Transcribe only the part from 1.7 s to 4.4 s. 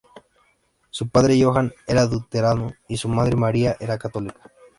era luterano, y su madre Maria era católica.